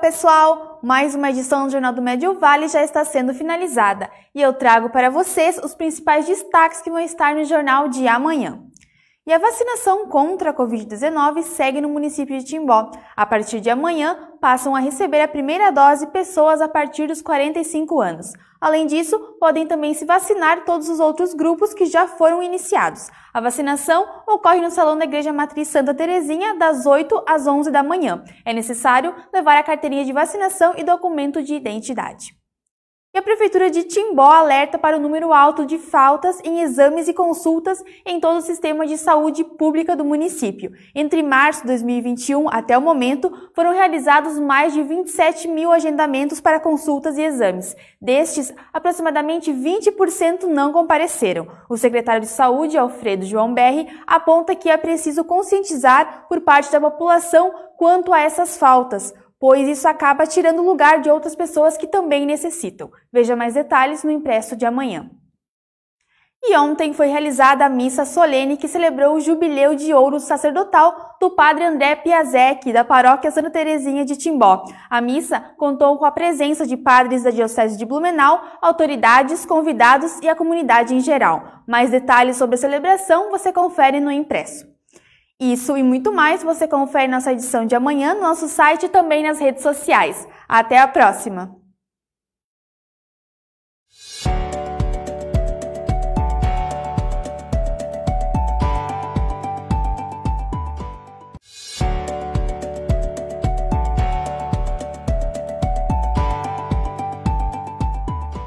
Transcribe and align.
pessoal! 0.00 0.80
Mais 0.82 1.14
uma 1.14 1.30
edição 1.30 1.66
do 1.66 1.70
Jornal 1.70 1.92
do 1.92 2.02
Médio 2.02 2.34
Vale 2.34 2.66
já 2.66 2.82
está 2.82 3.04
sendo 3.04 3.32
finalizada 3.32 4.10
e 4.34 4.42
eu 4.42 4.52
trago 4.52 4.90
para 4.90 5.08
vocês 5.08 5.56
os 5.58 5.72
principais 5.72 6.26
destaques 6.26 6.82
que 6.82 6.90
vão 6.90 6.98
estar 6.98 7.32
no 7.34 7.44
jornal 7.44 7.88
de 7.88 8.08
amanhã. 8.08 8.60
E 9.28 9.32
a 9.32 9.36
vacinação 9.36 10.06
contra 10.06 10.48
a 10.48 10.54
Covid-19 10.54 11.42
segue 11.42 11.82
no 11.82 11.88
município 11.90 12.38
de 12.38 12.46
Timbó. 12.46 12.90
A 13.14 13.26
partir 13.26 13.60
de 13.60 13.68
amanhã, 13.68 14.30
passam 14.40 14.74
a 14.74 14.80
receber 14.80 15.20
a 15.20 15.28
primeira 15.28 15.70
dose 15.70 16.06
pessoas 16.06 16.62
a 16.62 16.66
partir 16.66 17.08
dos 17.08 17.20
45 17.20 18.00
anos. 18.00 18.32
Além 18.58 18.86
disso, 18.86 19.18
podem 19.38 19.66
também 19.66 19.92
se 19.92 20.06
vacinar 20.06 20.64
todos 20.64 20.88
os 20.88 20.98
outros 20.98 21.34
grupos 21.34 21.74
que 21.74 21.84
já 21.84 22.08
foram 22.08 22.42
iniciados. 22.42 23.10
A 23.34 23.38
vacinação 23.38 24.06
ocorre 24.26 24.62
no 24.62 24.70
Salão 24.70 24.96
da 24.96 25.04
Igreja 25.04 25.30
Matriz 25.30 25.68
Santa 25.68 25.92
Terezinha, 25.92 26.54
das 26.54 26.86
8 26.86 27.24
às 27.28 27.46
11 27.46 27.70
da 27.70 27.82
manhã. 27.82 28.24
É 28.46 28.54
necessário 28.54 29.14
levar 29.30 29.58
a 29.58 29.62
carteirinha 29.62 30.06
de 30.06 30.12
vacinação 30.14 30.72
e 30.74 30.82
documento 30.82 31.42
de 31.42 31.52
identidade. 31.52 32.37
E 33.14 33.18
a 33.18 33.22
Prefeitura 33.22 33.70
de 33.70 33.84
Timbó 33.84 34.30
alerta 34.30 34.78
para 34.78 34.98
o 34.98 35.00
número 35.00 35.32
alto 35.32 35.64
de 35.64 35.78
faltas 35.78 36.38
em 36.44 36.60
exames 36.60 37.08
e 37.08 37.14
consultas 37.14 37.82
em 38.04 38.20
todo 38.20 38.36
o 38.36 38.42
sistema 38.42 38.86
de 38.86 38.98
saúde 38.98 39.42
pública 39.42 39.96
do 39.96 40.04
município. 40.04 40.72
Entre 40.94 41.22
março 41.22 41.62
de 41.62 41.68
2021 41.68 42.50
até 42.50 42.76
o 42.76 42.82
momento, 42.82 43.32
foram 43.54 43.72
realizados 43.72 44.38
mais 44.38 44.74
de 44.74 44.82
27 44.82 45.48
mil 45.48 45.72
agendamentos 45.72 46.38
para 46.38 46.60
consultas 46.60 47.16
e 47.16 47.22
exames. 47.22 47.74
Destes, 47.98 48.52
aproximadamente 48.74 49.50
20% 49.50 50.42
não 50.42 50.70
compareceram. 50.70 51.48
O 51.66 51.78
secretário 51.78 52.20
de 52.20 52.28
Saúde, 52.28 52.76
Alfredo 52.76 53.24
João 53.24 53.54
Berri, 53.54 53.88
aponta 54.06 54.54
que 54.54 54.68
é 54.68 54.76
preciso 54.76 55.24
conscientizar 55.24 56.26
por 56.28 56.42
parte 56.42 56.70
da 56.70 56.78
população 56.78 57.54
quanto 57.78 58.12
a 58.12 58.20
essas 58.20 58.58
faltas 58.58 59.14
pois 59.40 59.68
isso 59.68 59.86
acaba 59.86 60.26
tirando 60.26 60.62
lugar 60.62 61.00
de 61.00 61.10
outras 61.10 61.34
pessoas 61.34 61.76
que 61.76 61.86
também 61.86 62.26
necessitam. 62.26 62.90
Veja 63.12 63.36
mais 63.36 63.54
detalhes 63.54 64.02
no 64.02 64.10
impresso 64.10 64.56
de 64.56 64.66
amanhã. 64.66 65.10
E 66.40 66.56
ontem 66.56 66.92
foi 66.92 67.08
realizada 67.08 67.64
a 67.64 67.68
missa 67.68 68.04
solene 68.04 68.56
que 68.56 68.68
celebrou 68.68 69.16
o 69.16 69.20
jubileu 69.20 69.74
de 69.74 69.92
ouro 69.92 70.20
sacerdotal 70.20 71.16
do 71.20 71.30
padre 71.30 71.64
André 71.64 71.96
Piazek, 71.96 72.72
da 72.72 72.84
paróquia 72.84 73.30
Santa 73.30 73.50
Terezinha 73.50 74.04
de 74.04 74.16
Timbó. 74.16 74.64
A 74.88 75.00
missa 75.00 75.40
contou 75.56 75.98
com 75.98 76.04
a 76.04 76.12
presença 76.12 76.64
de 76.64 76.76
padres 76.76 77.24
da 77.24 77.30
Diocese 77.30 77.76
de 77.76 77.84
Blumenau, 77.84 78.40
autoridades, 78.62 79.44
convidados 79.44 80.20
e 80.22 80.28
a 80.28 80.36
comunidade 80.36 80.94
em 80.94 81.00
geral. 81.00 81.42
Mais 81.66 81.90
detalhes 81.90 82.36
sobre 82.36 82.54
a 82.54 82.58
celebração 82.58 83.30
você 83.30 83.52
confere 83.52 83.98
no 83.98 84.10
impresso. 84.10 84.77
Isso 85.40 85.76
e 85.76 85.82
muito 85.84 86.12
mais 86.12 86.42
você 86.42 86.66
confere 86.66 87.06
nossa 87.06 87.32
edição 87.32 87.64
de 87.64 87.74
amanhã 87.74 88.14
no 88.14 88.20
nosso 88.22 88.48
site 88.48 88.86
e 88.86 88.88
também 88.88 89.22
nas 89.22 89.38
redes 89.38 89.62
sociais. 89.62 90.26
Até 90.48 90.78
a 90.78 90.88
próxima! 90.88 91.57